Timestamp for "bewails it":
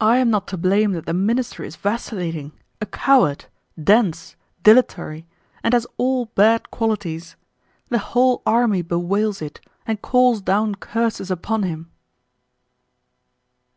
8.82-9.60